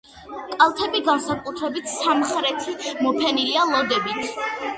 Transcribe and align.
კალთები, 0.61 1.01
განსაკუთრებით 1.09 1.91
სამხრეთი 1.97 2.75
მოფენილია 3.09 3.69
ლოდებით. 3.75 4.35